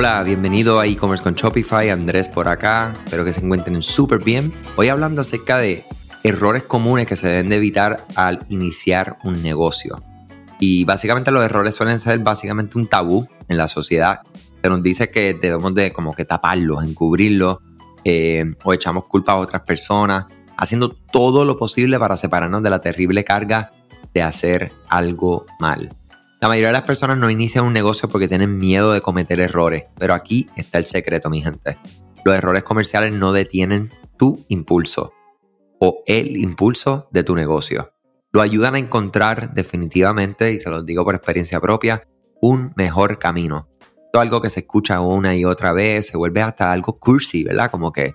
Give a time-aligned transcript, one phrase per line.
[0.00, 4.54] Hola, bienvenido a e-commerce con Shopify, Andrés por acá, espero que se encuentren súper bien.
[4.76, 5.84] Hoy hablando acerca de
[6.22, 10.00] errores comunes que se deben de evitar al iniciar un negocio.
[10.60, 14.20] Y básicamente los errores suelen ser básicamente un tabú en la sociedad.
[14.62, 17.58] Se nos dice que debemos de como que taparlos, encubrirlos,
[18.04, 20.26] eh, o echamos culpa a otras personas,
[20.56, 23.72] haciendo todo lo posible para separarnos de la terrible carga
[24.14, 25.97] de hacer algo mal.
[26.40, 29.86] La mayoría de las personas no inician un negocio porque tienen miedo de cometer errores,
[29.98, 31.78] pero aquí está el secreto, mi gente.
[32.24, 35.12] Los errores comerciales no detienen tu impulso
[35.80, 37.92] o el impulso de tu negocio.
[38.30, 42.06] Lo ayudan a encontrar definitivamente, y se los digo por experiencia propia,
[42.40, 43.68] un mejor camino.
[44.12, 47.68] Es algo que se escucha una y otra vez, se vuelve hasta algo cursi, ¿verdad?
[47.68, 48.14] Como que,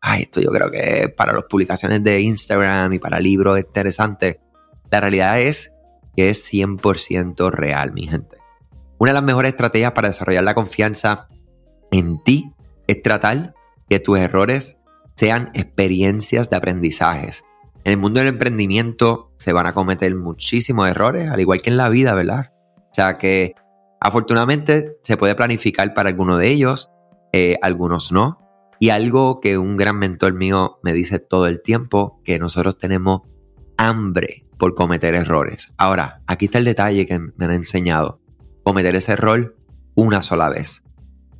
[0.00, 4.40] ay, esto yo creo que para las publicaciones de Instagram y para libros es interesante.
[4.92, 5.73] La realidad es
[6.16, 8.38] que es 100% real, mi gente.
[8.98, 11.28] Una de las mejores estrategias para desarrollar la confianza
[11.90, 12.52] en ti
[12.86, 13.54] es tratar
[13.88, 14.80] que tus errores
[15.16, 17.44] sean experiencias de aprendizajes.
[17.84, 21.76] En el mundo del emprendimiento se van a cometer muchísimos errores, al igual que en
[21.76, 22.52] la vida, ¿verdad?
[22.76, 23.54] O sea que
[24.00, 26.90] afortunadamente se puede planificar para algunos de ellos,
[27.32, 28.38] eh, algunos no.
[28.80, 33.22] Y algo que un gran mentor mío me dice todo el tiempo, que nosotros tenemos
[33.76, 35.74] hambre por cometer errores.
[35.76, 38.18] Ahora, aquí está el detalle que me han enseñado.
[38.62, 39.54] Cometer ese error
[39.94, 40.84] una sola vez.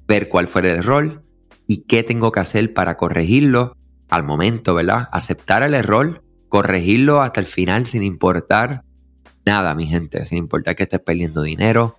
[0.06, 1.24] Ver cuál fue el error
[1.66, 3.78] y qué tengo que hacer para corregirlo
[4.10, 5.08] al momento, ¿verdad?
[5.10, 8.84] Aceptar el error, corregirlo hasta el final sin importar
[9.46, 11.96] nada, mi gente, sin importar que estés perdiendo dinero,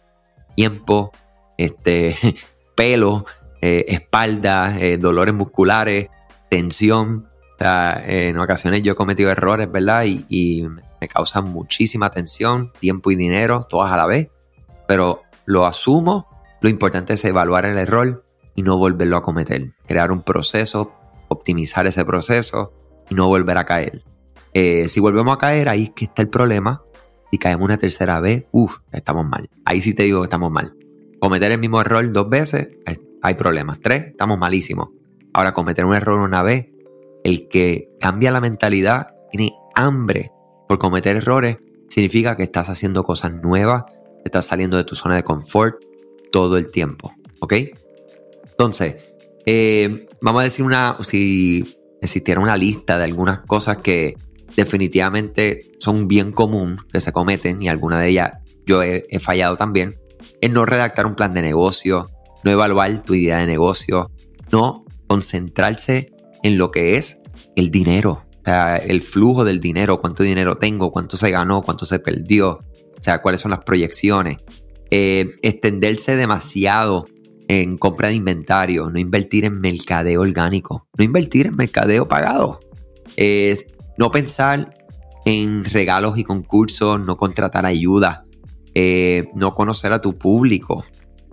[0.55, 1.11] tiempo,
[1.57, 2.15] este,
[2.75, 3.25] pelo,
[3.63, 6.07] eh, espalda, eh, dolores musculares,
[6.51, 7.27] tensión.
[7.59, 10.05] En ocasiones yo he cometido errores, ¿verdad?
[10.05, 10.67] y
[11.01, 14.29] me causan muchísima tensión, tiempo y dinero, todas a la vez,
[14.87, 16.27] pero lo asumo.
[16.61, 19.71] Lo importante es evaluar el error y no volverlo a cometer.
[19.85, 20.93] Crear un proceso,
[21.27, 22.73] optimizar ese proceso
[23.09, 24.03] y no volver a caer.
[24.53, 26.81] Eh, si volvemos a caer, ahí es que está el problema.
[27.31, 29.49] Si caemos una tercera vez, uff, estamos mal.
[29.65, 30.75] Ahí sí te digo que estamos mal.
[31.19, 32.69] Cometer el mismo error dos veces,
[33.21, 33.79] hay problemas.
[33.81, 34.89] Tres, estamos malísimos.
[35.33, 36.67] Ahora, cometer un error una vez,
[37.25, 40.31] el que cambia la mentalidad tiene hambre
[40.67, 41.57] por cometer errores
[41.89, 43.83] significa que estás haciendo cosas nuevas,
[44.23, 45.83] estás saliendo de tu zona de confort
[46.31, 47.11] todo el tiempo.
[47.39, 47.53] ¿Ok?
[48.51, 48.97] Entonces,
[49.47, 54.15] eh, vamos a decir una, si existiera una lista de algunas cosas que
[54.55, 58.33] definitivamente son bien común que se cometen y alguna de ellas
[58.67, 59.99] yo he, he fallado también,
[60.41, 62.07] es no redactar un plan de negocio,
[62.43, 64.11] no evaluar tu idea de negocio,
[64.51, 66.14] no concentrarse
[66.45, 67.23] en lo que es
[67.55, 71.85] el dinero, o sea, el flujo del dinero, cuánto dinero tengo, cuánto se ganó, cuánto
[71.85, 74.37] se perdió, o sea, cuáles son las proyecciones.
[74.91, 77.07] Eh, extenderse demasiado
[77.47, 82.59] en compra de inventario, no invertir en mercadeo orgánico, no invertir en mercadeo pagado.
[83.15, 83.65] Es
[83.97, 84.77] no pensar
[85.25, 88.23] en regalos y concursos, no contratar ayuda,
[88.75, 90.85] eh, no conocer a tu público,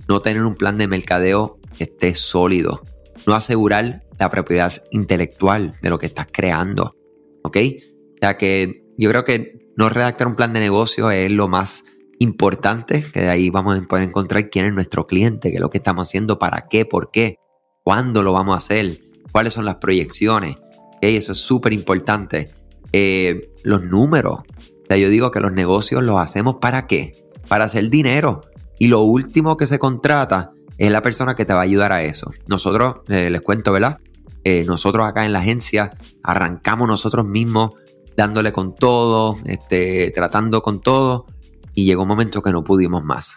[0.08, 2.80] no tener un plan de mercadeo que esté sólido,
[3.26, 6.96] no asegurar la propiedad intelectual de lo que estás creando,
[7.42, 7.56] ¿ok?
[7.56, 11.84] O sea que yo creo que no redactar un plan de negocio es lo más
[12.20, 15.70] importante, que de ahí vamos a poder encontrar quién es nuestro cliente, qué es lo
[15.70, 17.36] que estamos haciendo, para qué, por qué,
[17.82, 19.00] cuándo lo vamos a hacer,
[19.32, 20.56] cuáles son las proyecciones.
[21.00, 22.50] Eso es súper importante.
[22.92, 24.42] Eh, los números.
[24.88, 27.24] O yo digo que los negocios los hacemos para qué?
[27.48, 28.42] Para hacer dinero.
[28.78, 32.04] Y lo último que se contrata es la persona que te va a ayudar a
[32.04, 32.30] eso.
[32.46, 33.98] Nosotros, eh, les cuento, ¿verdad?
[34.44, 35.92] Eh, nosotros acá en la agencia
[36.22, 37.72] arrancamos nosotros mismos
[38.16, 41.26] dándole con todo, este, tratando con todo
[41.74, 43.34] y llegó un momento que no pudimos más.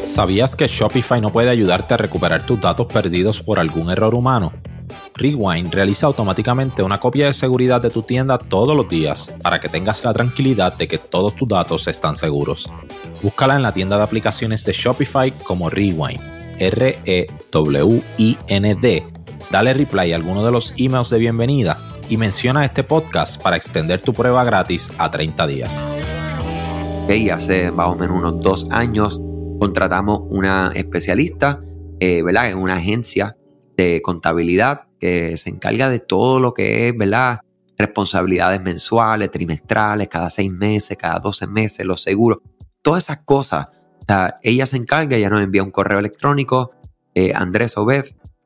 [0.00, 4.52] ¿Sabías que Shopify no puede ayudarte a recuperar tus datos perdidos por algún error humano?
[5.14, 9.68] Rewind realiza automáticamente una copia de seguridad de tu tienda todos los días para que
[9.68, 12.70] tengas la tranquilidad de que todos tus datos están seguros.
[13.22, 18.12] Búscala en la tienda de aplicaciones de Shopify como Rewind R-E-W-I-N-D.
[19.50, 21.78] Dale reply a alguno de los emails de bienvenida
[22.08, 25.84] y menciona este podcast para extender tu prueba gratis a 30 días.
[27.04, 29.20] Okay, hace más o menos unos dos años
[29.58, 31.60] contratamos una especialista
[32.00, 32.50] eh, ¿verdad?
[32.50, 33.36] en una agencia
[33.76, 37.40] de contabilidad que se encarga de todo lo que es ¿verdad?
[37.78, 42.38] responsabilidades mensuales, trimestrales, cada seis meses, cada 12 meses, los seguros,
[42.82, 43.66] todas esas cosas
[44.42, 46.72] ella se encarga, ella nos envía un correo electrónico,
[47.14, 48.04] eh, Andrés Obed,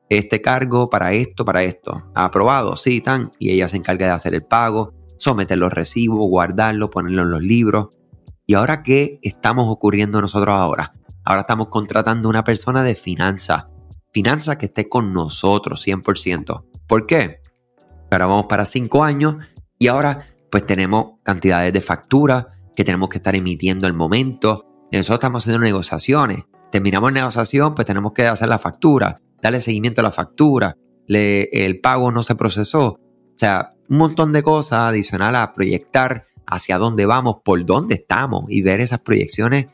[0.09, 2.11] este cargo para esto, para esto.
[2.15, 3.31] Aprobado, sí, tan.
[3.39, 7.41] Y ella se encarga de hacer el pago, someter los recibos, guardarlo, ponerlo en los
[7.41, 7.89] libros.
[8.45, 10.93] ¿Y ahora qué estamos ocurriendo nosotros ahora?
[11.25, 13.65] Ahora estamos contratando una persona de finanzas.
[14.13, 16.63] Finanzas que esté con nosotros 100%.
[16.87, 17.41] ¿Por qué?
[18.09, 19.35] Ahora vamos para cinco años
[19.77, 20.19] y ahora
[20.49, 24.66] pues tenemos cantidades de facturas que tenemos que estar emitiendo al momento.
[24.91, 26.43] Nosotros estamos haciendo negociaciones.
[26.71, 30.75] Terminamos negociación, pues tenemos que hacer la factura, darle seguimiento a la factura.
[31.07, 32.87] el pago no se procesó.
[32.87, 38.45] O sea, un montón de cosas adicionales a proyectar hacia dónde vamos, por dónde estamos
[38.49, 39.67] y ver esas proyecciones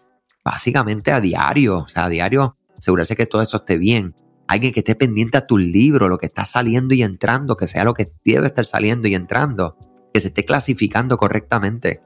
[0.44, 1.80] básicamente a diario.
[1.80, 4.16] O sea, a diario asegurarse que todo esto esté bien.
[4.48, 7.86] Alguien que esté pendiente a tu libro, lo que está saliendo y entrando, que sea
[7.86, 9.77] lo que debe estar saliendo y entrando,
[10.13, 12.01] que se esté clasificando correctamente.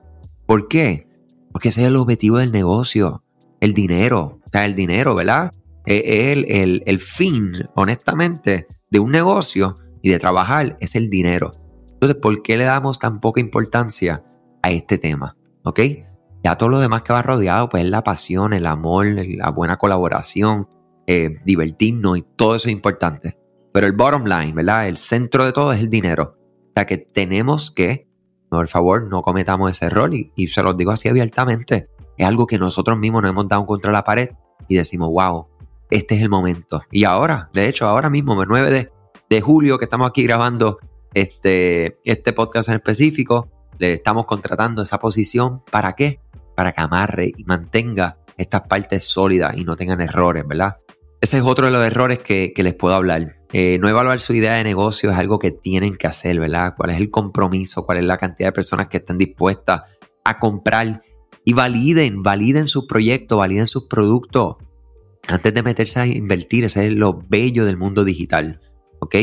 [0.45, 1.06] ¿Por qué?
[1.57, 3.23] Porque ese es el objetivo del negocio,
[3.61, 4.41] el dinero.
[4.45, 5.51] O sea, el dinero, ¿verdad?
[5.87, 9.73] El, el, el fin, honestamente, de un negocio
[10.03, 11.53] y de trabajar es el dinero.
[11.93, 14.23] Entonces, ¿por qué le damos tan poca importancia
[14.61, 15.35] a este tema?
[15.63, 15.79] ¿Ok?
[16.43, 19.77] Ya todo lo demás que va rodeado, pues es la pasión, el amor, la buena
[19.77, 20.69] colaboración,
[21.07, 23.35] eh, divertirnos y todo eso es importante.
[23.73, 24.87] Pero el bottom line, ¿verdad?
[24.87, 26.37] El centro de todo es el dinero.
[26.37, 28.06] O sea que tenemos que,
[28.49, 31.89] por favor, no cometamos ese error y, se los digo así abiertamente.
[32.17, 34.31] Es algo que nosotros mismos nos hemos dado contra la pared
[34.67, 35.47] y decimos, wow,
[35.89, 36.81] este es el momento.
[36.91, 38.91] Y ahora, de hecho, ahora mismo, el 9 de,
[39.29, 40.79] de julio que estamos aquí grabando
[41.13, 45.61] este, este podcast en específico, le estamos contratando esa posición.
[45.71, 46.19] ¿Para qué?
[46.55, 50.77] Para que amarre y mantenga estas partes sólidas y no tengan errores, ¿verdad?
[51.19, 53.37] Ese es otro de los errores que, les puedo hablar.
[53.51, 56.75] Eh, no evaluar su idea de negocio es algo que tienen que hacer, ¿verdad?
[56.77, 57.85] ¿Cuál es el compromiso?
[57.85, 59.81] ¿Cuál es la cantidad de personas que están dispuestas
[60.23, 61.01] a comprar?
[61.43, 64.57] Y validen, validen sus proyectos, validen sus productos
[65.27, 66.65] antes de meterse a invertir.
[66.65, 68.59] Ese es lo bello del mundo digital,
[68.99, 69.15] ¿ok?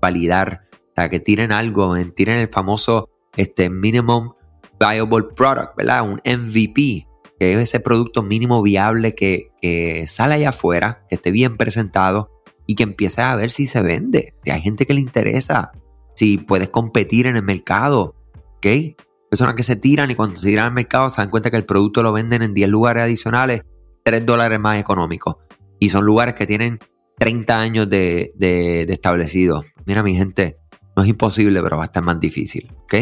[0.00, 4.32] Validar, o sea, que tiren algo, tiren el famoso este, Minimum
[4.80, 6.08] Viable Product, ¿verdad?
[6.08, 7.06] Un MVP,
[7.38, 12.30] que es ese producto mínimo viable que, sale allá afuera, que esté bien presentado
[12.66, 15.72] y que empiece a ver si se vende, si hay gente que le interesa,
[16.14, 18.14] si puedes competir en el mercado,
[18.56, 18.96] ¿ok?
[19.30, 21.64] Personas que se tiran y cuando se tiran al mercado se dan cuenta que el
[21.64, 23.62] producto lo venden en 10 lugares adicionales,
[24.04, 25.36] 3 dólares más económicos.
[25.80, 26.78] Y son lugares que tienen
[27.18, 29.64] 30 años de, de establecido.
[29.86, 30.58] Mira mi gente,
[30.96, 32.70] no es imposible, pero va a estar más difícil.
[32.84, 32.94] ¿Ok?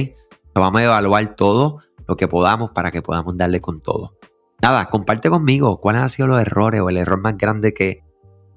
[0.55, 4.19] vamos a evaluar todo lo que podamos para que podamos darle con todo.
[4.63, 8.05] Nada, comparte conmigo cuáles han sido los errores o el error más grande que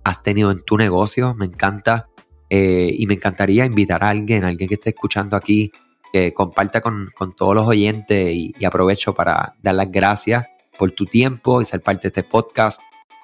[0.03, 1.33] has tenido en tu negocio.
[1.33, 2.09] Me encanta
[2.49, 5.71] eh, y me encantaría invitar a alguien, alguien que esté escuchando aquí,
[6.13, 10.45] que comparta con, todos los oyentes y, aprovecho para dar las gracias
[10.77, 12.79] por tu tiempo y ser parte de este podcast.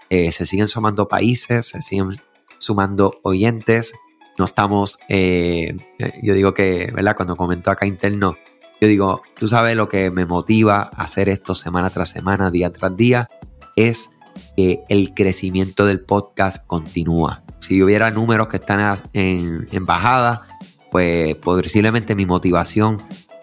[0.09, 2.09] Eh, se siguen sumando países, se siguen
[2.57, 3.93] sumando oyentes
[4.37, 5.77] no estamos, eh,
[6.23, 7.15] yo digo que, ¿verdad?
[7.15, 8.37] Cuando comento acá interno,
[8.81, 12.71] yo digo, tú sabes lo que me motiva a hacer esto semana tras semana, día
[12.71, 13.29] tras día,
[13.75, 14.09] es
[14.57, 17.43] que el crecimiento del podcast continúa.
[17.59, 20.47] Si hubiera números que están en, en bajada,
[20.89, 22.97] pues posiblemente mi motivación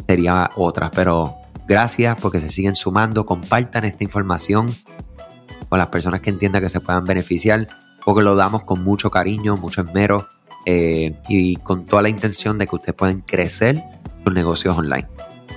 [0.09, 0.91] sería otra.
[0.91, 1.37] Pero
[1.69, 4.67] gracias porque se siguen sumando, compartan esta información
[5.69, 7.69] con las personas que entiendan que se puedan beneficiar,
[8.05, 10.27] porque lo damos con mucho cariño, mucho esmero
[10.67, 13.81] eh, y con toda la intención de que ustedes puedan crecer
[14.25, 15.07] sus negocios online.